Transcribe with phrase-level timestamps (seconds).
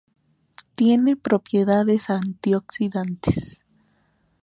[0.73, 3.59] Tiene propiedades antioxidantes.